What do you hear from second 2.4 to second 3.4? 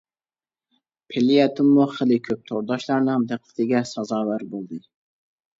تورداشلارنىڭ